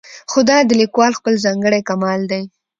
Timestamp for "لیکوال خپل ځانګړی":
0.81-1.81